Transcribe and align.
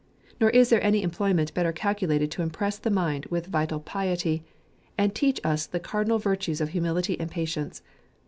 Nor 0.39 0.49
is 0.49 0.71
there 0.71 0.83
any 0.83 1.03
employment 1.03 1.53
better 1.53 1.71
calcu 1.71 2.07
lated 2.07 2.31
to 2.31 2.41
impress 2.41 2.79
the 2.79 2.89
mind 2.89 3.27
wth 3.29 3.45
vital 3.45 3.79
piety, 3.79 4.43
and 4.97 5.13
teach 5.13 5.39
us 5.43 5.67
the 5.67 5.79
cardinal 5.79 6.17
virtues 6.17 6.59
of 6.59 6.69
humility 6.69 7.19
and 7.19 7.29
patience. 7.29 7.83